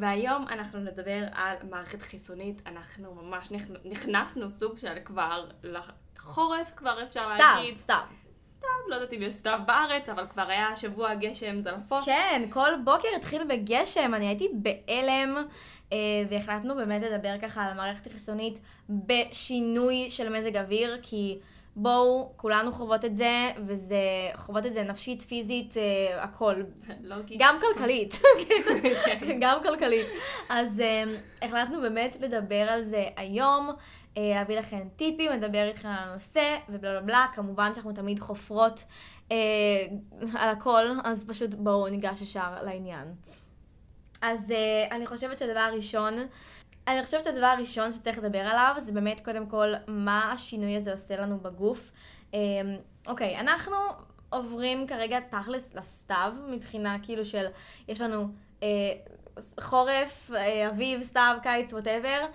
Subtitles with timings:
[0.00, 2.62] והיום אנחנו נדבר על מערכת חיסונית.
[2.66, 3.48] אנחנו ממש
[3.84, 7.78] נכנסנו סוג של כבר לחורף, כבר אפשר סתיו, להגיד.
[7.78, 8.00] סתיו.
[8.58, 12.04] סתיו, לא יודעת אם יש סתיו בארץ, אבל כבר היה שבוע גשם זלפות.
[12.04, 15.36] כן, כל בוקר התחיל בגשם, אני הייתי בהלם,
[15.92, 15.96] אה,
[16.30, 21.38] והחלטנו באמת לדבר ככה על המערכת החיסונית בשינוי של מזג אוויר, כי
[21.80, 23.96] בואו, כולנו חוות את זה, וזה,
[24.34, 26.54] חוות את זה נפשית, פיזית, אה, הכל.
[27.10, 27.40] לוגית.
[27.40, 28.14] גם כלכלית,
[28.48, 29.38] כן.
[29.42, 30.06] גם כלכלית.
[30.48, 31.04] אז אה,
[31.42, 33.70] החלטנו באמת לדבר על זה היום.
[34.16, 37.26] אה, להביא לכם טיפים, לדבר איתכם על הנושא, ובלה בלה בלה.
[37.34, 38.84] כמובן שאנחנו תמיד חופרות
[39.32, 39.36] אה,
[40.34, 43.14] על הכל, אז פשוט בואו ניגש ישר לעניין.
[44.22, 46.14] אז אה, אני חושבת שהדבר הראשון,
[46.88, 51.16] אני חושבת שהדבר הראשון שצריך לדבר עליו, זה באמת קודם כל מה השינוי הזה עושה
[51.16, 51.90] לנו בגוף.
[52.34, 52.38] אה,
[53.06, 53.76] אוקיי, אנחנו
[54.30, 57.46] עוברים כרגע תכלס לסתיו, מבחינה כאילו של,
[57.88, 58.28] יש לנו
[58.62, 58.68] אה,
[59.60, 62.26] חורף, אה, אביב, סתיו, קיץ, ווטאבר.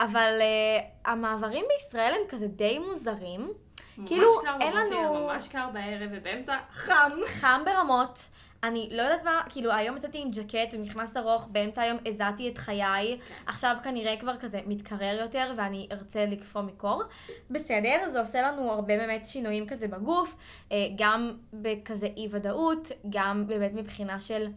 [0.00, 3.52] אבל uh, המעברים בישראל הם כזה די מוזרים.
[4.06, 5.26] כאילו, ממש קר אין בבוקר, לנו...
[5.26, 7.10] ממש קר בערב, ובאמצע חם.
[7.26, 8.28] חם ברמות.
[8.62, 12.58] אני לא יודעת מה, כאילו היום יצאתי עם ג'קט ומכנס ארוך, באמצע היום הזעתי את
[12.58, 17.02] חיי, עכשיו כנראה כבר כזה מתקרר יותר ואני ארצה לקפוא מקור.
[17.50, 20.36] בסדר, זה עושה לנו הרבה באמת שינויים כזה בגוף,
[20.72, 24.48] אה, גם בכזה אי ודאות, גם באמת מבחינה של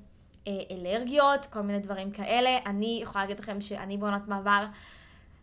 [0.47, 2.57] אה, אלרגיות, כל מיני דברים כאלה.
[2.65, 4.65] אני יכולה להגיד לכם שאני בעונת מעבר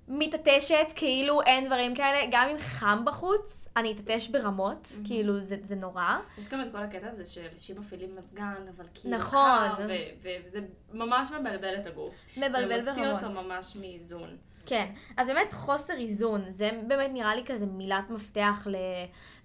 [0.09, 5.07] מתעטשת, כאילו אין דברים כאלה, גם אם חם בחוץ, אני אתעטש ברמות, mm-hmm.
[5.07, 6.17] כאילו זה, זה נורא.
[6.39, 9.69] יש גם את כל הקטע הזה שאנשים מפעילים מזגן, אבל כאילו נכון.
[9.89, 10.61] ו- וזה
[10.93, 12.15] ממש מבלבל את הגוף.
[12.37, 13.23] מבלבל ומוציא ברמות.
[13.23, 14.37] אותו ממש מאיזון.
[14.67, 14.87] כן,
[15.17, 18.77] אז באמת חוסר איזון, זה באמת נראה לי כזה מילת מפתח ל,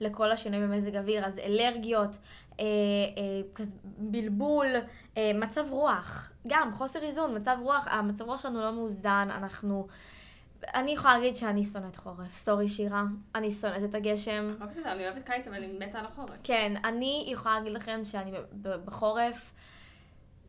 [0.02, 2.18] לכל השינוי במזג אוויר, אז אלרגיות,
[2.60, 4.68] אה, אה, כזה בלבול,
[5.18, 9.88] אה, מצב רוח, גם חוסר איזון, מצב רוח, המצב רוח שלנו לא מאוזן, אנחנו...
[10.76, 13.04] אני יכולה להגיד שאני שונאת חורף, סורי שירה,
[13.36, 14.54] אני שונאת את הגשם.
[14.56, 16.30] הכל בסדר, אני אוהבת קיץ, אבל אני מתה על החורף.
[16.44, 18.32] כן, אני יכולה להגיד לכם שאני
[18.86, 19.54] בחורף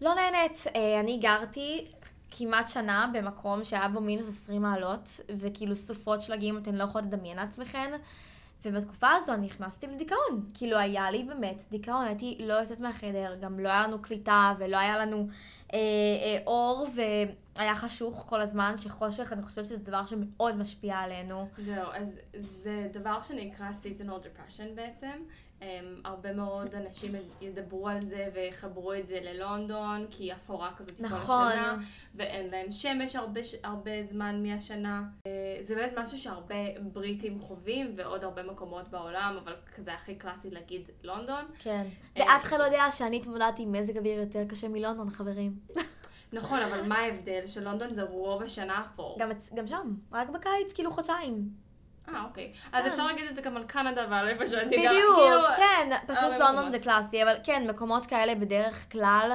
[0.01, 0.65] לא נהנית.
[0.77, 1.87] אה, אני גרתי
[2.31, 7.37] כמעט שנה במקום שהיה בו מינוס 20 מעלות, וכאילו סופות שלגים אתן לא יכולות לדמיין
[7.37, 7.93] לעצמכן.
[8.65, 10.45] ובתקופה הזו אני נכנסתי לדיכאון.
[10.55, 14.77] כאילו היה לי באמת דיכאון, הייתי לא יוצאת מהחדר, גם לא היה לנו קליטה ולא
[14.77, 15.29] היה לנו
[15.75, 16.87] אה, אה, אור,
[17.59, 21.49] והיה חשוך כל הזמן, שחושך, אני חושבת שזה דבר שמאוד משפיע עלינו.
[21.59, 25.23] זהו, אז זה דבר שנקרא seasonal depression בעצם.
[25.61, 25.65] Um,
[26.05, 31.27] הרבה מאוד אנשים ידברו על זה ויחברו את זה ללונדון, כי אפורה כזאת נכון.
[31.27, 31.77] כל השנה,
[32.15, 35.03] ואין להם שמש הרבה, הרבה זמן מהשנה.
[35.23, 35.27] Uh,
[35.61, 36.55] זה באמת משהו שהרבה
[36.93, 41.45] בריטים חווים, ועוד הרבה מקומות בעולם, אבל כזה הכי קלאסי להגיד לונדון.
[41.59, 41.87] כן.
[42.17, 45.59] אה, ואף אחד לא יודע שאני התמודדתי עם מזג אוויר יותר קשה מלונדון, חברים.
[46.35, 47.47] נכון, אבל מה ההבדל?
[47.47, 49.17] שלונדון זה רוב השנה אפור.
[49.21, 51.49] גם, גם שם, רק בקיץ, כאילו חודשיים.
[52.09, 52.53] אה, אוקיי.
[52.73, 52.91] אז כן.
[52.91, 54.93] אפשר להגיד את זה גם על קנדה ועל איפה שאני גרה.
[54.93, 56.71] בדיוק, כאילו, כן, פשוט לונדון.
[56.71, 59.33] זה קלאסי, אבל כן, מקומות כאלה בדרך כלל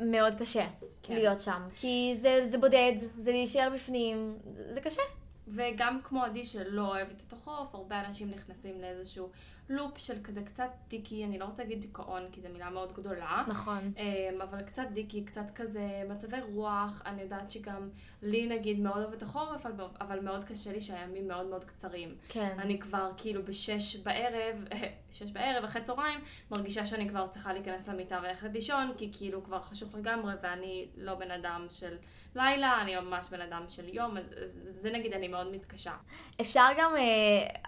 [0.00, 0.66] מאוד קשה
[1.02, 1.14] כן.
[1.14, 1.62] להיות שם.
[1.74, 4.38] כי זה בודד, זה להישאר בפנים,
[4.70, 5.02] זה קשה.
[5.48, 9.30] וגם כמו עדי שלא אוהבת את החורף, הרבה אנשים נכנסים לאיזשהו
[9.70, 13.44] לופ של כזה קצת דיקי, אני לא רוצה להגיד דיכאון, כי זו מילה מאוד גדולה.
[13.48, 13.92] נכון.
[13.98, 17.88] אמ, אבל קצת דיקי, קצת כזה מצבי רוח, אני יודעת שגם
[18.22, 19.66] לי נגיד מאוד אוהבת את החורף,
[20.00, 22.14] אבל מאוד קשה לי שהימים מאוד מאוד קצרים.
[22.28, 22.56] כן.
[22.58, 24.64] אני כבר כאילו בשש בערב,
[25.12, 29.60] שש בערב, אחרי צהריים, מרגישה שאני כבר צריכה להיכנס למיטה וללכת לישון, כי כאילו כבר
[29.60, 31.96] חשוך לגמרי, ואני לא בן אדם של
[32.34, 35.92] לילה, אני ממש בן אדם של יום, אז אז זה נגיד אני מאוד מתקשה.
[36.40, 37.02] אפשר גם, אה,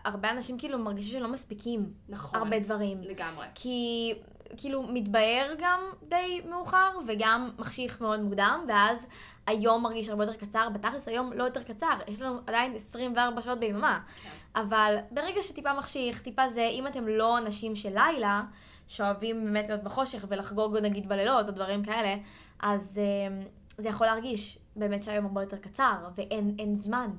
[0.05, 2.39] הרבה אנשים כאילו מרגישים שלא מספיקים נכון.
[2.39, 3.03] הרבה דברים.
[3.03, 3.47] לגמרי.
[3.55, 4.15] כי
[4.57, 9.07] כאילו מתבהר גם די מאוחר וגם מחשיך מאוד מוקדם, ואז
[9.47, 13.59] היום מרגיש הרבה יותר קצר, בתכלס היום לא יותר קצר, יש לנו עדיין 24 שעות
[13.59, 14.01] ביממה.
[14.23, 14.61] כן.
[14.61, 18.43] אבל ברגע שטיפה מחשיך, טיפה זה, אם אתם לא אנשים של לילה,
[18.87, 22.15] שאוהבים באמת להיות בחושך ולחגוג נגיד בלילות או דברים כאלה,
[22.61, 23.45] אז אה,
[23.79, 27.11] זה יכול להרגיש באמת שהיום הרבה יותר קצר, ואין אין זמן.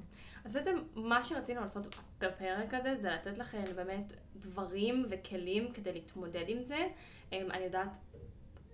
[0.45, 6.43] אז בעצם מה שרצינו לעשות בפרק הזה זה לתת לכם באמת דברים וכלים כדי להתמודד
[6.47, 6.87] עם זה.
[7.31, 7.97] אמ, אני יודעת,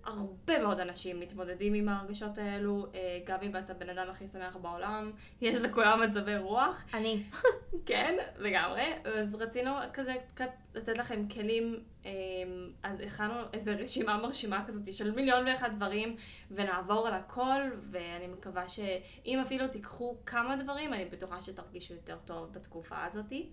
[0.04, 4.56] הרבה מאוד אנשים מתמודדים עם ההרגשות האלו, אה, גם אם אתה בן אדם הכי שמח
[4.56, 6.84] בעולם, יש לכולם מצבי רוח.
[6.94, 7.22] אני.
[7.86, 8.82] כן, לגמרי.
[9.04, 10.14] אז רצינו כזה
[10.74, 12.10] לתת לכם כלים, אמ,
[12.82, 16.16] אז הכנו איזו רשימה מרשימה כזאת של מיליון ואחד דברים,
[16.50, 17.60] ונעבור על הכל,
[17.90, 23.48] ואני מקווה שאם אפילו תיקחו כמה דברים, אני בטוחה שתרגישו יותר טוב בתקופה הזאתי.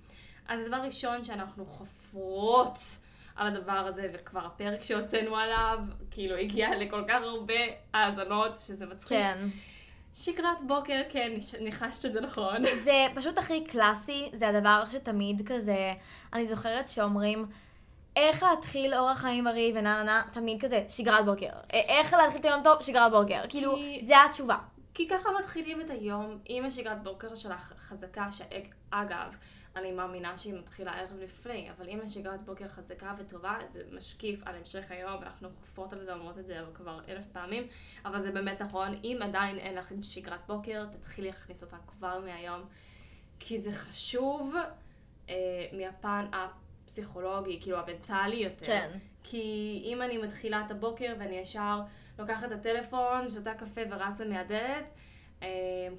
[0.48, 2.78] אז דבר ראשון שאנחנו חופרות
[3.38, 5.80] על הדבר הזה, וכבר הפרק שהוצאנו עליו,
[6.12, 7.54] כאילו הגיע לכל כך הרבה
[7.94, 9.18] האזנות, שזה מצחיק.
[9.18, 9.48] כן.
[10.14, 11.32] שגרת בוקר, כן,
[11.62, 12.64] ניחשת את זה נכון.
[12.86, 15.94] זה פשוט הכי קלאסי, זה הדבר שתמיד כזה,
[16.34, 17.46] אני זוכרת שאומרים,
[18.16, 21.50] איך להתחיל אורח חיים בריא ונה נה נה, תמיד כזה, שגרת בוקר.
[21.74, 23.42] איך להתחיל את היום טוב, שגרת בוקר.
[23.50, 24.58] כאילו, זה התשובה.
[24.94, 29.36] כי ככה מתחילים את היום עם השגרת בוקר שלך חזקה, שאגב,
[29.78, 34.56] אני מאמינה שהיא מתחילה ערב לפני, אבל אם השגרת בוקר חזקה וטובה, זה משקיף על
[34.56, 37.68] המשך היום, אנחנו חופרות על זה, אומרות את זה כבר אלף פעמים,
[38.06, 42.62] אבל זה באמת נכון, אם עדיין אין לך שגרת בוקר, תתחילי להכניס אותה כבר מהיום,
[43.40, 44.56] כי זה חשוב
[45.30, 45.36] אה,
[45.74, 48.66] מהפן הפסיכולוגי, כאילו המנטלי יותר.
[48.66, 48.90] כן.
[49.24, 51.82] כי אם אני מתחילה את הבוקר ואני ישר
[52.20, 54.90] לוקחת את הטלפון, שותה קפה ורצה מהדלת,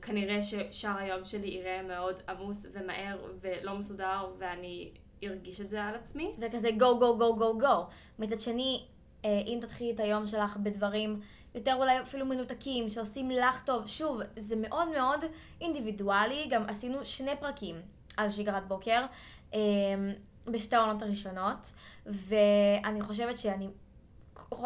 [0.02, 4.90] כנראה ששאר היום שלי יראה מאוד עמוס ומהר ולא מסודר, ואני
[5.24, 6.34] ארגיש את זה על עצמי.
[6.38, 7.86] וכזה גו גו גו גו גו.
[8.18, 8.84] מצד שני,
[9.24, 11.20] אה, אם תתחילי את היום שלך בדברים
[11.54, 15.24] יותר אולי אפילו מנותקים, שעושים לך טוב, שוב, זה מאוד מאוד
[15.60, 17.76] אינדיבידואלי, גם עשינו שני פרקים
[18.16, 19.06] על שגרת בוקר,
[19.54, 19.58] אמ,
[20.46, 21.72] בשתי העונות הראשונות,
[22.06, 23.68] ואני חושבת שאני,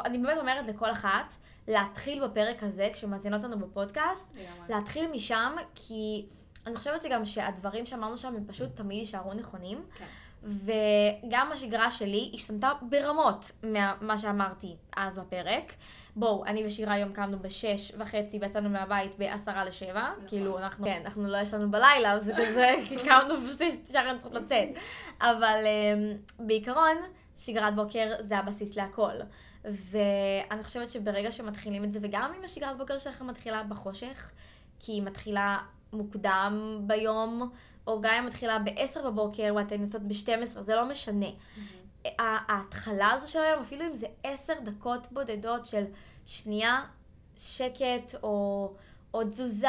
[0.05, 1.35] אני באמת אומרת לכל אחת,
[1.69, 4.33] להתחיל בפרק הזה, כשמאזינות לנו בפודקאסט,
[4.69, 6.27] להתחיל משם, כי
[6.67, 9.85] אני חושבת שגם שהדברים שאמרנו שם הם פשוט תמיד יישארו נכונים.
[9.99, 10.05] כן.
[10.45, 15.75] וגם השגרה שלי השתנתה ברמות ממה שאמרתי אז בפרק.
[16.17, 20.11] בואו, אני ושירה היום קמנו בשש וחצי ויצאנו מהבית בעשרה לשבע.
[20.13, 20.29] נכון.
[20.29, 22.75] כאילו, אנחנו, כן, אנחנו לא ישנו בלילה, אז זה כזה,
[23.09, 24.69] קמנו בשש, שרן צריכות לצאת.
[25.21, 26.97] אבל um, בעיקרון,
[27.37, 29.15] שגרת בוקר זה הבסיס להכל.
[29.65, 34.31] ואני חושבת שברגע שמתחילים את זה, וגם אם השגרת בוקר שלכם מתחילה בחושך,
[34.79, 35.59] כי היא מתחילה
[35.93, 37.51] מוקדם ביום,
[37.87, 41.27] או גם אם מתחילה ב-10 בבוקר ואתן יוצאות ב-12, זה לא משנה.
[41.27, 42.11] Mm-hmm.
[42.19, 45.85] ההתחלה הזו של היום, אפילו אם זה 10 דקות בודדות של
[46.27, 46.85] שנייה,
[47.37, 48.75] שקט, או,
[49.15, 49.69] או תזוזה,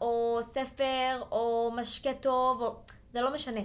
[0.00, 2.76] או ספר, או משקה טוב, או...
[3.12, 3.60] זה לא משנה.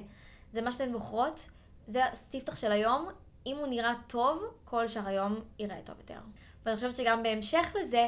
[0.53, 1.49] זה מה שאתן בוחרות,
[1.87, 3.07] זה הספתח של היום,
[3.45, 6.19] אם הוא נראה טוב, כל שאר היום ייראה טוב יותר.
[6.65, 8.07] ואני חושבת שגם בהמשך לזה,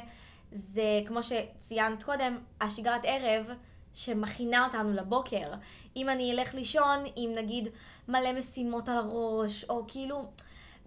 [0.51, 3.48] זה כמו שציינת קודם, השגרת ערב
[3.94, 5.54] שמכינה אותנו לבוקר.
[5.95, 7.68] אם אני אלך לישון עם נגיד
[8.07, 10.25] מלא משימות על הראש, או כאילו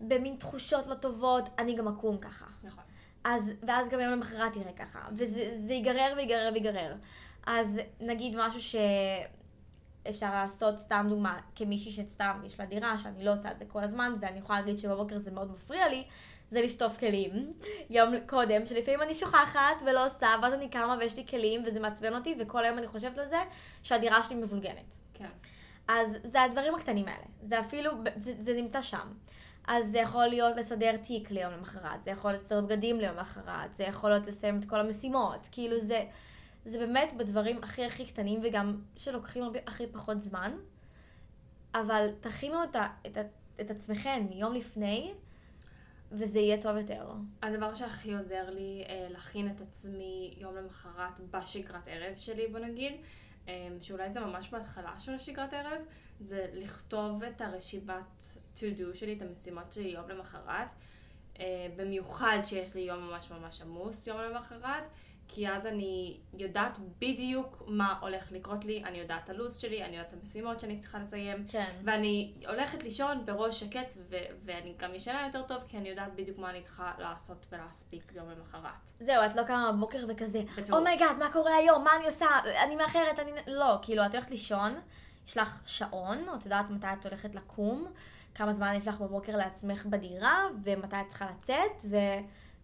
[0.01, 2.47] במין תחושות לא טובות, אני גם אקום ככה.
[2.63, 2.85] נכון.
[3.25, 4.99] אז, ואז גם יום למחרת יראה ככה.
[5.13, 6.95] וזה ייגרר ויגרר ויגרר.
[7.47, 8.77] אז נגיד משהו ש...
[10.09, 13.83] אפשר לעשות, סתם דוגמה, כמישהי שסתם יש לה דירה, שאני לא עושה את זה כל
[13.85, 16.05] הזמן, ואני יכולה להגיד שבבוקר זה מאוד מפריע לי,
[16.49, 17.33] זה לשטוף כלים.
[17.91, 22.15] יום קודם, שלפעמים אני שוכחת ולא עושה, ואז אני קמה ויש לי כלים, וזה מעצבן
[22.15, 23.41] אותי, וכל היום אני חושבת על זה
[23.83, 24.97] שהדירה שלי מבולגנת.
[25.15, 25.29] כן.
[25.89, 27.25] אז זה הדברים הקטנים האלה.
[27.43, 29.09] זה אפילו, זה, זה נמצא שם.
[29.69, 33.75] אז זה יכול להיות לסדר תיק ליום למחרת, זה יכול להיות לסדר בגדים ליום למחרת,
[33.75, 35.49] זה יכול להיות לסיים את כל המשימות.
[35.53, 36.05] כאילו זה...
[36.65, 40.57] זה באמת בדברים הכי הכי קטנים וגם שלוקחים הרבה הכי פחות זמן,
[41.75, 43.21] אבל תכינו את, ה, את, ה,
[43.61, 45.15] את עצמכם יום לפני,
[46.13, 47.13] וזה יהיה טוב יותר.
[47.43, 52.93] הדבר שהכי עוזר לי אה, להכין את עצמי יום למחרת בשגרת ערב שלי, בוא נגיד,
[53.49, 55.83] אה, שאולי זה ממש בהתחלה של השגרת ערב,
[56.21, 58.23] זה לכתוב את הרשימת
[58.57, 60.69] to do שלי, את המשימות שלי יום למחרת.
[61.41, 64.89] אה, במיוחד שיש לי יום ממש ממש עמוס יום למחרת.
[65.33, 69.97] כי אז אני יודעת בדיוק מה הולך לקרות לי, אני יודעת את הלו"ז שלי, אני
[69.97, 71.73] יודעת את המשימות שאני צריכה לסיים, כן.
[71.85, 76.39] ואני הולכת לישון בראש שקט, ו- ואני גם ישנה יותר טוב, כי אני יודעת בדיוק
[76.39, 78.91] מה אני צריכה לעשות ולהספיק יום למחרת.
[79.01, 80.43] זהו, את לא קמה בבוקר וכזה,
[80.73, 82.27] oh my god, oh מה קורה היום, מה אני עושה,
[82.65, 83.31] אני מאחרת, אני...
[83.47, 84.73] לא, כאילו, את הולכת לישון,
[85.27, 87.87] יש לך שעון, את יודעת מתי את הולכת לקום,
[88.35, 91.97] כמה זמן יש לך בבוקר לעצמך בדירה, ומתי את צריכה לצאת, ו...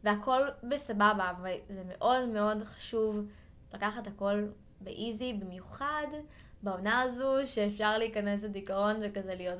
[0.07, 3.27] והכל בסבבה, וזה מאוד מאוד חשוב
[3.75, 4.45] לקחת הכל
[4.81, 6.07] באיזי, במיוחד
[6.63, 9.59] בעונה הזו, שאפשר להיכנס לדיכאון וכזה להיות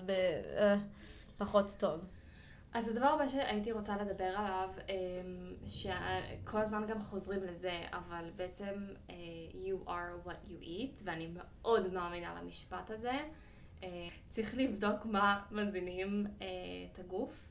[1.37, 2.01] בפחות אה, טוב.
[2.73, 8.87] אז הדבר הבא שהייתי רוצה לדבר עליו, אמ, שכל הזמן גם חוזרים לזה, אבל בעצם
[9.11, 9.15] אה,
[9.53, 13.19] you are what you eat, ואני מאוד מאמינה למשפט הזה.
[13.83, 16.27] אה, צריך לבדוק מה מזינים
[16.93, 17.47] את הגוף.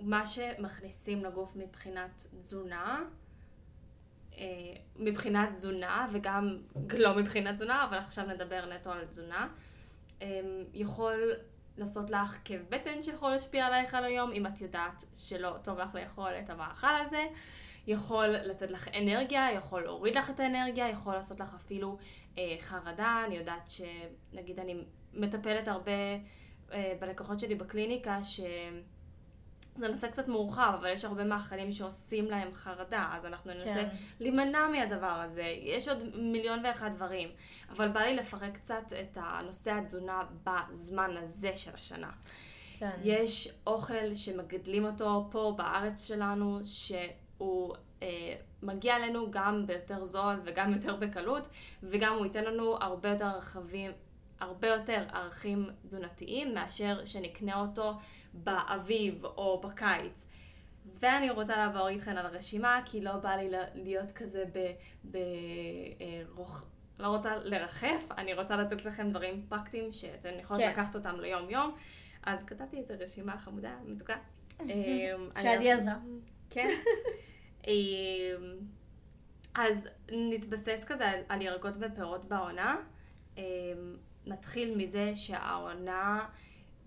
[0.00, 3.02] מה שמכניסים לגוף מבחינת תזונה,
[4.38, 4.44] אה,
[4.96, 6.58] מבחינת תזונה וגם
[6.98, 9.48] לא מבחינת תזונה, אבל עכשיו נדבר נטו על תזונה,
[10.22, 10.40] אה,
[10.74, 11.32] יכול
[11.76, 15.94] לעשות לך כאב בטן שיכול להשפיע עלייך על היום, אם את יודעת שלא טוב לך
[15.94, 17.26] לאכול את המאכל הזה,
[17.86, 21.98] יכול לתת לך אנרגיה, יכול להוריד לך את האנרגיה, יכול לעשות לך אפילו
[22.38, 25.92] אה, חרדה, אני יודעת שנגיד אני מטפלת הרבה
[26.72, 28.40] אה, בלקוחות שלי בקליניקה, ש...
[29.80, 33.88] זה נושא קצת מורחב, אבל יש הרבה מאכלים שעושים להם חרדה, אז אנחנו ננסה כן.
[34.20, 35.42] להימנע מהדבר הזה.
[35.42, 37.28] יש עוד מיליון ואחד דברים,
[37.70, 42.10] אבל בא לי לפרק קצת את הנושא התזונה בזמן הזה של השנה.
[42.78, 42.90] כן.
[43.02, 50.72] יש אוכל שמגדלים אותו פה בארץ שלנו, שהוא אה, מגיע אלינו גם ביותר זול וגם
[50.72, 51.48] יותר בקלות,
[51.82, 53.92] וגם הוא ייתן לנו הרבה יותר ערכים,
[54.40, 57.92] הרבה יותר ערכים תזונתיים מאשר שנקנה אותו
[58.34, 60.26] באביב או בקיץ.
[61.00, 64.70] ואני רוצה לעבור איתכן על הרשימה, כי לא בא לי להיות כזה ב...
[65.10, 66.64] ב אה, רוח...
[66.98, 70.70] לא רוצה לרחף, אני רוצה לתת לכם דברים פרקטיים שאתן יכולות כן.
[70.70, 71.74] לקחת אותם ליום-יום.
[72.22, 74.16] אז כתבתי את הרשימה חמודה, מתוקה.
[74.60, 74.66] אמ,
[75.34, 75.94] שעדי אני- עזרה.
[76.50, 76.68] כן.
[77.68, 77.72] אמ,
[79.54, 82.76] אז נתבסס כזה על- על ירקות ופירות בעונה.
[84.26, 86.26] נתחיל מזה שהעונה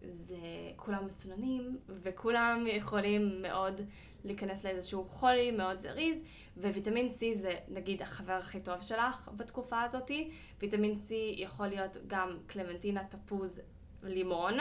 [0.09, 0.37] זה
[0.75, 3.81] כולם מצוננים, וכולם יכולים מאוד
[4.25, 6.23] להיכנס לאיזשהו חולי מאוד זריז,
[6.57, 10.31] וויטמין C זה נגיד החבר הכי טוב שלך בתקופה הזאתי.
[10.59, 13.61] ויטמין C יכול להיות גם קלמנטינה, תפוז,
[14.03, 14.57] לימון,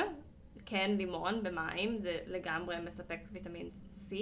[0.67, 4.15] כן, לימון במים, זה לגמרי מספק ויטמין C.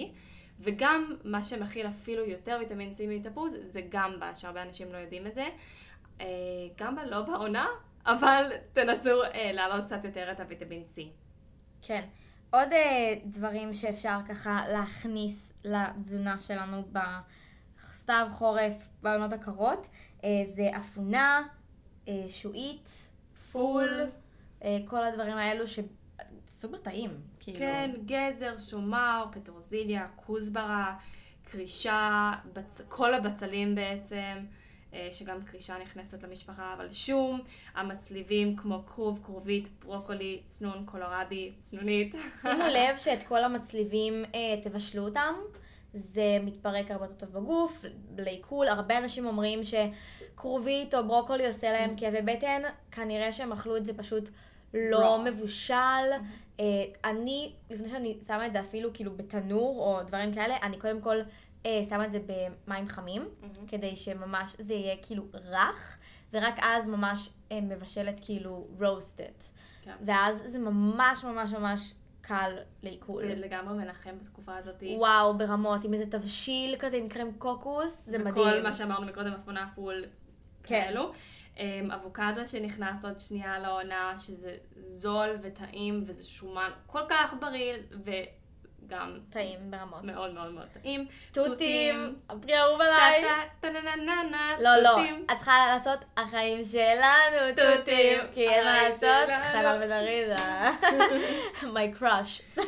[0.60, 5.34] וגם מה שמכיל אפילו יותר ויטמין C מתפוז, זה גמבה, שהרבה אנשים לא יודעים את
[5.34, 5.48] זה.
[6.20, 6.26] אה,
[6.78, 7.66] גמבה לא בעונה,
[8.06, 11.00] אבל תנסו אה, להעלות קצת יותר את הוויטמין C.
[11.82, 12.04] כן.
[12.50, 19.88] עוד אה, דברים שאפשר ככה להכניס לתזונה שלנו בסתיו חורף בעונות הקרות,
[20.24, 21.42] אה, זה אפונה,
[22.08, 23.10] אה, שועית,
[23.52, 24.00] פול,
[24.64, 27.10] אה, כל הדברים האלו שסופר טעים.
[27.40, 27.58] כאילו.
[27.58, 30.96] כן, גזר, שומר, פטרוזיליה, כוסברה,
[31.44, 32.80] קרישה, בצ...
[32.88, 34.44] כל הבצלים בעצם,
[35.12, 37.40] שגם קרישה נכנסת למשפחה, אבל שום,
[37.74, 42.14] המצליבים כמו כרוב, כרובית, ברוקולי, צנון, קולורבי, צנונית.
[42.42, 45.34] שימו לב שאת כל המצליבים אה, תבשלו אותם.
[45.94, 47.84] זה מתפרק הרבה יותר טוב בגוף,
[48.18, 48.68] לעיכול.
[48.68, 53.92] הרבה אנשים אומרים שכרובית או ברוקולי עושה להם כאבי בטן, כנראה שהם אכלו את זה
[53.94, 54.28] פשוט
[54.74, 55.18] לא Raw.
[55.18, 55.74] מבושל.
[56.60, 56.64] אה,
[57.04, 61.16] אני, לפני שאני שמה את זה אפילו כאילו בתנור או דברים כאלה, אני קודם כל
[61.16, 61.24] אה,
[61.64, 63.28] שמה את זה במים חמים,
[63.68, 65.98] כדי שממש זה יהיה כאילו רך,
[66.32, 69.44] ורק אז ממש אה, מבשלת כאילו roasted.
[69.82, 69.96] כן.
[70.06, 73.22] ואז זה ממש ממש ממש קל לעיכול.
[73.26, 74.82] זה לגמרי מנחם בתקופה הזאת.
[74.96, 78.48] וואו, ברמות, עם איזה תבשיל כזה עם קרם קוקוס, זה מדהים.
[78.48, 80.04] וכל מה שאמרנו מקודם, אפונה פול
[80.62, 80.82] כן.
[80.84, 81.12] כאלו.
[81.58, 87.74] אמ, אבוקדו שנכנס עוד שנייה לעונה, שזה זול וטעים, וזה שומן כל כך בריא,
[88.90, 90.04] וגם טעים ברמות.
[90.04, 91.06] מאוד מאוד מאוד טעים.
[91.32, 93.24] תותים, הפרי האהוב עליי.
[94.60, 94.98] לא, לא.
[95.32, 99.28] את צריכה לעשות החיים שלנו תותים, כי אין מה לעשות.
[99.52, 100.36] חלל בן ארי זה
[101.74, 102.60] my crush.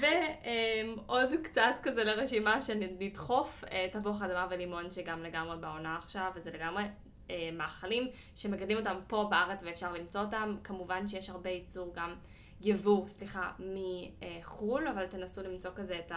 [0.00, 6.84] ועוד קצת כזה לרשימה שנדחוף אה, תפוח אדמה ולימון שגם לגמרי בעונה עכשיו, וזה לגמרי
[7.30, 10.56] אה, מאכלים שמגדלים אותם פה בארץ ואפשר למצוא אותם.
[10.64, 12.14] כמובן שיש הרבה ייצור גם
[12.60, 16.12] יבוא, סליחה, מחו"ל, אבל תנסו למצוא כזה את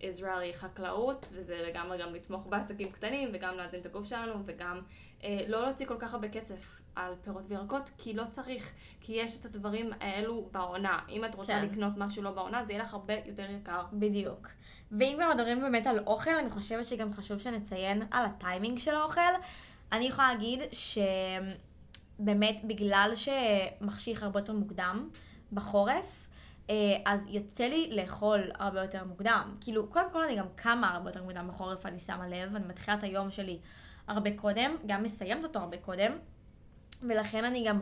[0.00, 4.80] הישראלי חקלאות, וזה לגמרי גם לתמוך בעסקים קטנים וגם להזין את הגוף שלנו וגם
[5.24, 9.40] אה, לא להוציא כל כך הרבה כסף על פירות וירקות, כי לא צריך, כי יש
[9.40, 10.98] את הדברים האלו בעונה.
[11.08, 11.64] אם את רוצה כן.
[11.64, 13.82] לקנות משהו לא בעונה, זה יהיה לך הרבה יותר יקר.
[13.92, 14.48] בדיוק.
[14.92, 19.20] ואם כבר מדברים באמת על אוכל, אני חושבת שגם חשוב שנציין על הטיימינג של האוכל.
[19.92, 20.60] אני יכולה להגיד
[22.18, 25.08] שבאמת בגלל שמחשיך הרבה יותר מוקדם
[25.52, 26.26] בחורף,
[26.70, 29.54] אה, אז יוצא לי לאכול הרבה יותר מוקדם.
[29.60, 32.96] כאילו, קודם כל אני גם קמה הרבה יותר מוקדם בחורף, אני שמה לב, אני מתחילה
[32.96, 33.58] את היום שלי
[34.08, 36.12] הרבה קודם, גם מסיימת אותו הרבה קודם,
[37.02, 37.80] ולכן אני גם,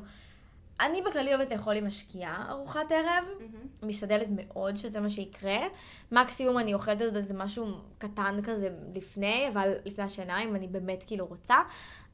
[0.81, 3.25] אני בכללי אוהבת לאכול עם משקיעה ארוחת ערב,
[3.83, 5.59] משתדלת מאוד שזה מה שיקרה.
[6.13, 7.67] מקסימום אני אוכלת את איזה משהו
[7.99, 11.57] קטן כזה לפני, אבל לפני השינה, אם אני באמת כאילו רוצה.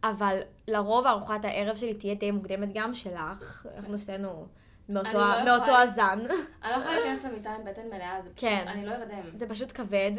[0.05, 3.67] אבל לרוב ארוחת הערב שלי תהיה די מוקדמת גם שלך.
[3.77, 4.47] אנחנו שתינו
[4.89, 6.19] מאותו, לא יכולה- הזן.
[6.65, 8.65] אני לא יכולה להיכנס למיטה עם בטן מלאה, זה פשוט, כן.
[8.69, 9.21] אני לא ארדם.
[9.35, 10.11] זה פשוט כבד.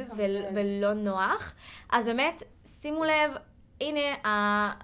[0.56, 1.54] ולא נוח.
[1.92, 3.32] אז באמת, שימו לב,
[3.82, 4.00] הנה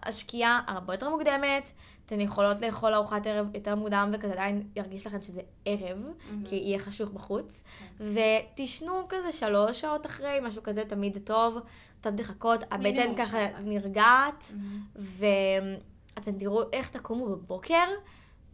[0.04, 1.72] השקיעה הרבה יותר מוקדמת.
[2.06, 6.08] אתן יכולות לאכול ארוחת ערב יותר מוקדם וכזה עדיין ירגיש לכם שזה ערב,
[6.46, 7.64] כי יהיה חשוך בחוץ.
[8.00, 11.58] ותישנו כזה שלוש שעות אחרי, משהו כזה תמיד טוב.
[12.02, 13.38] קצת לחכות, הבטן ככה.
[13.60, 14.52] נרגעת,
[14.96, 17.88] ואתם תראו איך תקומו בבוקר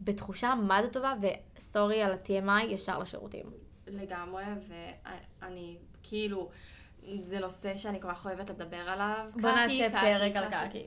[0.04, 1.14] בתחושה מה זה טובה,
[1.56, 3.46] וסורי על ה-TMI, ישר לשירותים.
[3.86, 4.44] לגמרי,
[5.40, 6.50] ואני כאילו,
[7.20, 9.26] זה נושא שאני כל כך אוהבת לדבר עליו.
[9.34, 10.86] בוא קקי, נעשה קקי, פרק על קקי.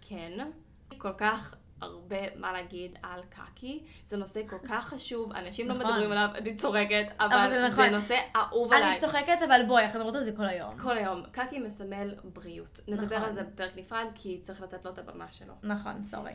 [0.00, 0.50] כן.
[0.98, 3.82] כל כך הרבה מה להגיד על קקי.
[4.06, 5.86] זה נושא כל כך חשוב, אנשים לא נכון.
[5.86, 7.94] מדברים עליו, אני צוחקת, אבל זה זה, נכון.
[7.94, 8.92] נושא אהוב עליי.
[8.92, 10.78] אני צוחקת, אבל בואי, אנחנו מדברות על זה כל היום.
[10.78, 11.22] כל היום.
[11.32, 12.80] קקי מסמל בריאות.
[12.88, 13.28] נדבר נכון.
[13.28, 15.54] על זה בפרק נפרד, כי צריך לתת לו את הבמה שלו.
[15.62, 16.32] נכון, סורי.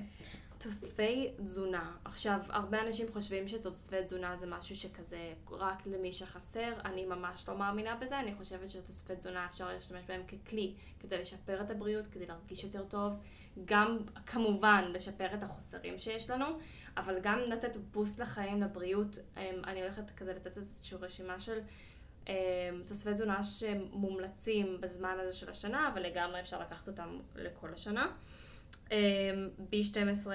[0.58, 1.92] תוספי תזונה.
[2.06, 6.74] עכשיו, הרבה אנשים חושבים שתוספי תזונה זה משהו שכזה רק למי שחסר.
[6.86, 8.20] אני ממש לא מאמינה בזה.
[8.20, 12.84] אני חושבת שתוספי תזונה אפשר להשתמש בהם ככלי כדי לשפר את הבריאות, כדי להרגיש יותר
[12.84, 13.14] טוב.
[13.66, 16.46] גם, כמובן, לשפר את החוסרים שיש לנו,
[16.98, 19.18] אבל גם לתת בוסט לחיים, לבריאות.
[19.38, 21.60] אמ, אני הולכת כזה לתת איזושהי רשימה של
[22.28, 22.34] אמ,
[22.88, 28.12] תוספי תזונה שמומלצים בזמן הזה של השנה, אבל לגמרי אפשר לקחת אותם לכל השנה.
[28.92, 28.98] אמ,
[29.60, 30.28] B12,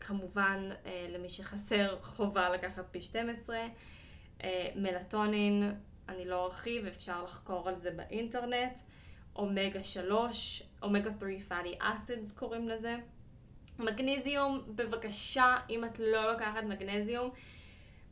[0.00, 3.50] כמובן אה, למי שחסר חובה לקחת B12.
[4.44, 5.74] אה, מלטונין,
[6.08, 8.78] אני לא ארחיב, אפשר לחקור על זה באינטרנט.
[9.38, 12.96] אומגה 3, אומגה 3 fatty acids קוראים לזה.
[13.78, 17.30] מגנזיום, בבקשה, אם את לא לוקחת מגנזיום,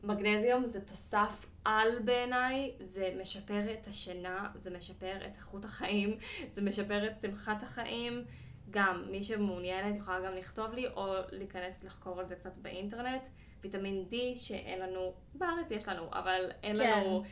[0.03, 6.17] מגנזיום זה תוסף על בעיניי, זה משפר את השינה, זה משפר את איכות החיים,
[6.49, 8.25] זה משפר את שמחת החיים.
[8.71, 13.29] גם, מי שמעוניינת יכולה גם לכתוב לי, או להיכנס לחקור על זה קצת באינטרנט.
[13.63, 17.01] ויטמין D שאין לנו, בארץ יש לנו, אבל אין כן.
[17.01, 17.25] לנו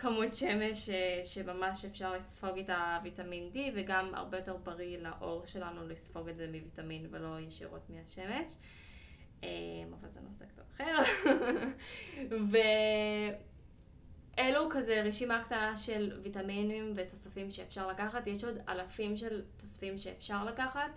[0.00, 5.88] כמות שמש אה, שממש אפשר לספוג איתה ויטמין D, וגם הרבה יותר בריא לעור שלנו
[5.88, 8.56] לספוג את זה מוויטמין ולא ישירות מהשמש.
[9.44, 9.48] אה,
[10.00, 10.96] אבל זה נושא קצת אחר.
[14.36, 18.26] ואלו כזה רשימה קטנה של ויטמינים ותוספים שאפשר לקחת.
[18.26, 20.90] יש עוד אלפים של תוספים שאפשר לקחת,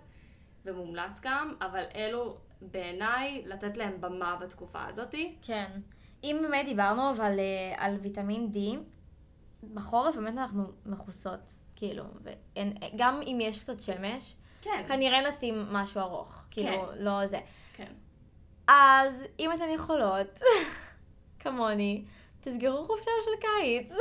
[0.64, 5.36] ומומלץ גם, אבל אלו בעיניי לתת להם במה בתקופה הזאתי.
[5.42, 5.70] כן.
[6.24, 8.56] אם באמת דיברנו אבל אה, על ויטמין D,
[9.74, 11.40] בחורף באמת אנחנו מכוסות,
[11.76, 17.40] כאילו, ואין, גם אם יש קצת שמש, כן, כנראה נשים משהו ארוך, כאילו, לא זה.
[17.72, 17.92] כן.
[18.68, 20.40] אז אם אתן יכולות,
[21.40, 22.04] כמוני,
[22.40, 23.92] תסגרו חופשה של קיץ.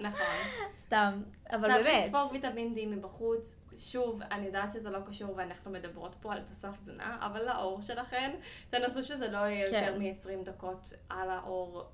[0.00, 0.26] נכון.
[0.84, 2.04] סתם, אבל צריך באמת.
[2.04, 3.54] לספוג ויטמין D מבחוץ.
[3.82, 8.30] שוב, אני יודעת שזה לא קשור ואנחנו מדברות פה על תוסף תזונה, אבל לעור שלכם,
[8.70, 9.84] תנסו שזה לא יהיה כן.
[9.84, 11.84] יותר מ-20 דקות על העור,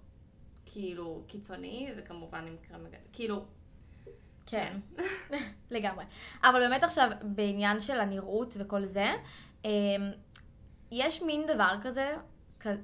[0.66, 2.98] כאילו, קיצוני, וכמובן עם קרם מגן.
[3.12, 3.44] כאילו,
[4.46, 4.76] כן,
[5.70, 6.04] לגמרי.
[6.44, 9.12] אבל באמת עכשיו, בעניין של הנראות וכל זה,
[9.64, 9.70] אמ,
[10.90, 12.16] יש מין דבר כזה,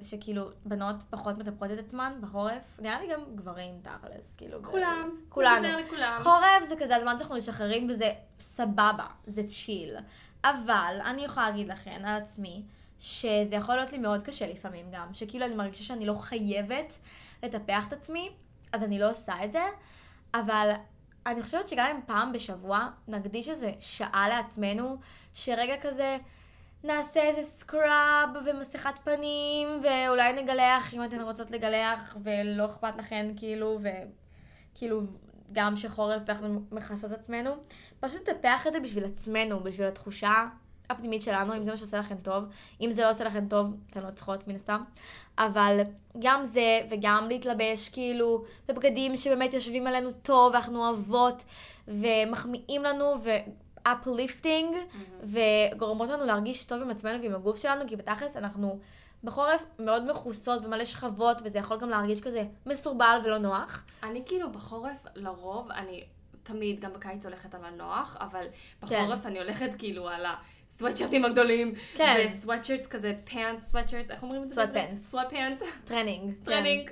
[0.01, 4.61] שכאילו בנות פחות מטפחות את עצמן בחורף, נראה לי גם גברים תכלס, כאילו.
[4.61, 5.01] ב- כולם.
[5.29, 5.67] כולנו.
[5.67, 6.17] נדבר לכולם.
[6.23, 9.95] חורף זה כזה הזמן שאנחנו משחררים וזה סבבה, זה צ'יל.
[10.43, 12.63] אבל אני יכולה להגיד לכן על עצמי,
[12.99, 16.99] שזה יכול להיות לי מאוד קשה לפעמים גם, שכאילו אני מרגישה שאני לא חייבת
[17.43, 18.29] לטפח את עצמי,
[18.73, 19.63] אז אני לא עושה את זה,
[20.33, 20.71] אבל
[21.25, 24.97] אני חושבת שגם אם פעם בשבוע נקדיש איזה שעה לעצמנו,
[25.33, 26.17] שרגע כזה
[26.85, 33.79] נעשה איזה סקראב ומסכת פנים, ואולי נגלח אם אתן רוצות לגלח, ולא אכפת לכן, כאילו,
[34.73, 35.01] וכאילו,
[35.51, 37.51] גם שחורף ואנחנו מכסות עצמנו.
[37.99, 40.45] פשוט לטפח את זה בשביל עצמנו, בשביל התחושה
[40.89, 42.43] הפנימית שלנו, אם זה מה שעושה לכם טוב.
[42.81, 44.83] אם זה לא עושה לכם טוב, אתן לא צריכות מן הסתם.
[45.37, 45.81] אבל
[46.19, 51.43] גם זה, וגם להתלבש כאילו בבגדים שבאמת יושבים עלינו טוב, ואנחנו אוהבות,
[51.87, 53.13] ומחמיאים לנו,
[53.87, 54.75] ו-uplifting,
[55.23, 58.79] וגורמות לנו להרגיש טוב עם עצמנו ועם הגוף שלנו, כי בתכלס אנחנו
[59.23, 63.85] בחורף מאוד מכוסות ומלא שכבות, וזה יכול גם להרגיש כזה מסורבל ולא נוח.
[64.03, 66.03] אני כאילו בחורף, לרוב, אני
[66.43, 68.45] תמיד, גם בקיץ הולכת על הנוח, אבל
[68.87, 69.03] כן.
[69.03, 70.25] בחורף אני הולכת כאילו על
[70.67, 71.73] ה sweatshirtים הגדולים.
[71.95, 72.25] כן.
[72.27, 74.63] ו sweatshirts כזה, pant, sweatshirts, איך אומרים את זה?
[74.63, 74.99] Sweatpants.
[74.99, 75.61] Sweatpants.
[75.85, 76.33] טרנינג.
[76.43, 76.89] טרנינג,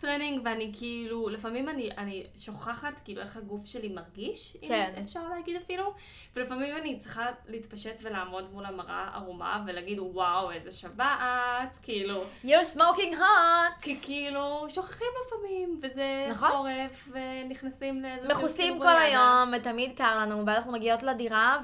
[0.00, 4.92] טרנינג, ואני כאילו, לפעמים אני, אני שוכחת כאילו איך הגוף שלי מרגיש, כן.
[4.98, 5.94] אם אפשר להגיד אפילו,
[6.36, 12.76] ולפעמים אני צריכה להתפשט ולעמוד מול המראה ערומה ולהגיד וואו איזה שווה את, כאילו, You're
[12.76, 13.82] smoking hot!
[13.82, 16.50] כי כאילו שוכחים לפעמים, וזה נכון.
[16.50, 21.58] חורף, ונכנסים לאיזה מכוסים כל היום, ותמיד קר לנו, ואז אנחנו מגיעות לדירה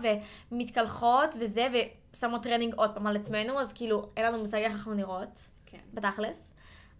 [0.52, 1.68] ומתקלחות וזה,
[2.12, 5.80] ושמות טרנינג עוד פעם על עצמנו, אז כאילו אין לנו מושג איך אנחנו נראות, כן.
[5.94, 6.54] בתכלס.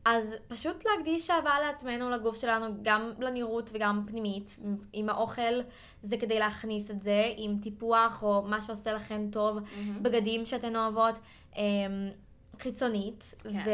[0.04, 4.58] אז פשוט להקדיש אהבה לעצמנו, לגוף שלנו, גם לנראות וגם פנימית.
[4.92, 5.60] עם האוכל
[6.02, 9.58] זה כדי להכניס את זה, עם טיפוח או מה שעושה לכם טוב,
[10.02, 11.18] בגדים שאתן אוהבות,
[11.56, 11.62] אמ,
[12.58, 13.64] חיצונית, כן.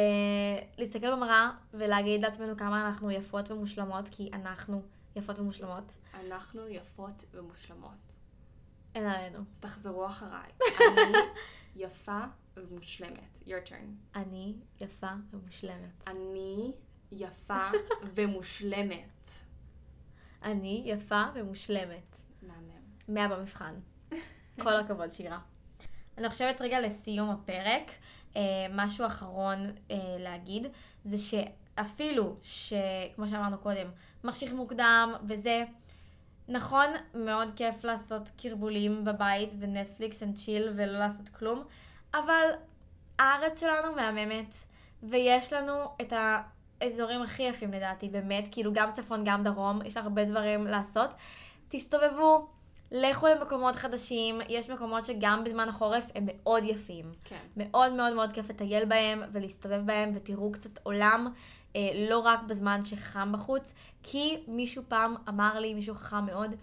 [0.78, 4.82] ולהסתכל במראה ולהגיד לעצמנו כמה אנחנו יפות ומושלמות, כי אנחנו
[5.16, 5.96] יפות ומושלמות.
[6.14, 8.13] אנחנו יפות ומושלמות.
[8.94, 9.38] אין עלינו.
[9.60, 10.50] תחזרו אחריי.
[10.98, 11.18] אני
[11.76, 12.20] יפה
[12.56, 13.38] ומושלמת.
[13.46, 14.18] your turn.
[14.18, 16.04] אני יפה ומושלמת.
[16.06, 16.72] אני
[17.12, 17.68] יפה
[18.14, 19.28] ומושלמת.
[20.42, 22.16] אני יפה ומושלמת.
[22.42, 22.70] מהמם.
[23.08, 23.74] מאה במבחן.
[24.62, 25.38] כל הכבוד, שירה.
[26.18, 27.90] אני חושבת רגע לסיום הפרק,
[28.36, 29.58] אה, משהו אחרון
[29.90, 30.66] אה, להגיד,
[31.04, 33.90] זה שאפילו שכמו שאמרנו קודם,
[34.24, 35.64] מחשיך מוקדם וזה,
[36.48, 41.64] נכון, מאוד כיף לעשות כרבולים בבית ו Netflix and chill ולא לעשות כלום,
[42.14, 42.48] אבל
[43.18, 44.54] הארץ שלנו מהממת,
[45.02, 46.12] ויש לנו את
[46.80, 51.10] האזורים הכי יפים לדעתי, באמת, כאילו גם צפון, גם דרום, יש הרבה דברים לעשות.
[51.68, 52.46] תסתובבו,
[52.92, 57.12] לכו למקומות חדשים, יש מקומות שגם בזמן החורף הם מאוד יפים.
[57.24, 57.36] כן.
[57.56, 61.32] מאוד מאוד מאוד כיף לטייל בהם ולהסתובב בהם ותראו קצת עולם,
[62.08, 66.54] לא רק בזמן שחם בחוץ, כי מישהו פעם אמר לי, מישהו חכם מאוד,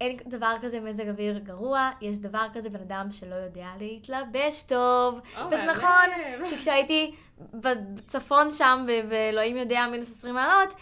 [0.00, 5.20] אין דבר כזה מזג אוויר גרוע, יש דבר כזה בן אדם שלא יודע להתלבש טוב.
[5.36, 5.64] או, וזה.
[5.64, 6.06] נכון,
[6.50, 10.74] כי כשהייתי בצפון שם, ואלוהים יודע, מינוס 20 מעלות,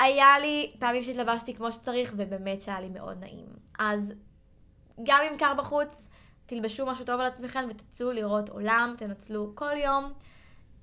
[0.00, 3.46] היה לי פעמים שהתלבשתי כמו שצריך, ובאמת שהיה לי מאוד נעים.
[3.78, 4.14] אז
[5.02, 6.08] גם אם קר בחוץ,
[6.46, 10.12] תלבשו משהו טוב על עצמכם ותצאו לראות עולם, תנצלו כל יום.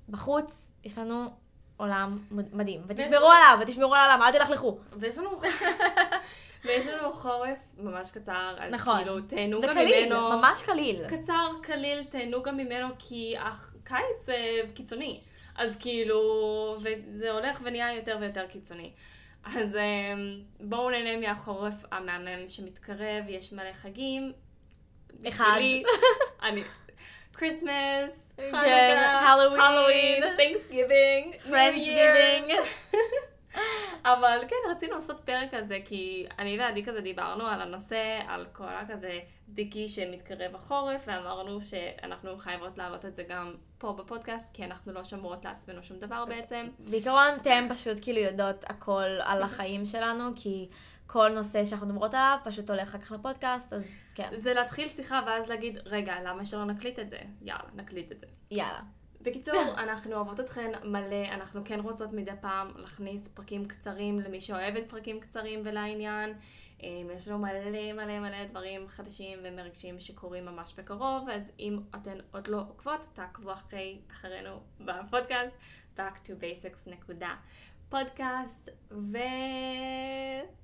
[0.08, 1.30] בחוץ יש לנו
[1.76, 2.80] עולם מד- מדהים.
[2.86, 4.78] ותשמרו עליו, ותשמרו על העולם, אל תלכלכו.
[4.92, 5.30] ויש לנו...
[6.64, 8.96] ויש לנו חורף ממש קצר, אז נכון.
[8.98, 10.28] כאילו תהנו גם וקליל, ממנו.
[10.30, 11.08] ממש קליל.
[11.08, 14.36] קצר, קליל, תהנו גם ממנו, כי הקיץ זה
[14.74, 15.20] קיצוני.
[15.56, 16.20] אז כאילו,
[16.80, 18.90] וזה הולך ונהיה יותר ויותר קיצוני.
[19.44, 24.32] אז אמ, בואו נהנה מהחורף המהמם שמתקרב, יש מלא חגים.
[25.28, 25.60] אחד.
[26.42, 26.64] אני...
[27.34, 29.60] Christmas, חנוכה, Halloween.
[29.60, 32.52] Halloween, Thanksgiving, Friendsgiving.
[34.04, 38.46] אבל כן, רצינו לעשות פרק על זה, כי אני ועדי כזה דיברנו על הנושא, על
[38.52, 44.64] כל הכזה דיקי שמתקרב החורף, ואמרנו שאנחנו חייבות להעלות את זה גם פה בפודקאסט, כי
[44.64, 46.68] אנחנו לא שומרות לעצמנו שום דבר בעצם.
[46.78, 50.68] בעיקרון אתם פשוט כאילו יודעות הכל על החיים שלנו, כי
[51.06, 55.20] כל נושא שאנחנו מדברות עליו פשוט הולך אחר כך לפודקאסט, אז כן, זה להתחיל שיחה
[55.26, 57.18] ואז להגיד, רגע, למה שלא נקליט את זה?
[57.42, 58.26] יאללה, נקליט את זה.
[58.50, 58.80] יאללה.
[59.20, 64.88] בקיצור, אנחנו אוהבות אתכן מלא, אנחנו כן רוצות מדי פעם להכניס פרקים קצרים למי שאוהבת
[64.88, 66.34] פרקים קצרים ולעניין.
[66.82, 72.18] אה, יש לנו מלא מלא מלא דברים חדשים ומרגשים שקורים ממש בקרוב, אז אם אתן
[72.32, 75.56] עוד לא עוקבות, תעקבו אחרי, אחרינו בפודקאסט,
[75.96, 77.34] back to basics נקודה
[77.88, 79.18] פודקאסט, ו...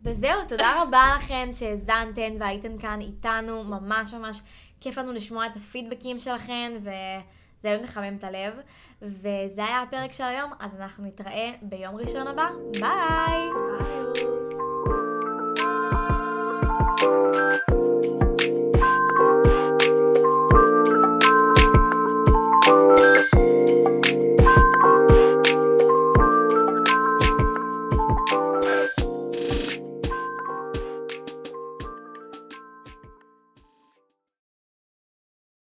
[0.04, 4.40] וזהו, תודה רבה לכן שהאזנתן והייתן כאן איתנו, ממש ממש
[4.80, 8.54] כיף לנו לשמוע את הפידבקים שלכן, וזה היום מחמם את הלב.
[9.02, 12.48] וזה היה הפרק של היום, אז אנחנו נתראה ביום ראשון הבא,
[12.80, 13.50] ביי!
[17.00, 17.71] ביי!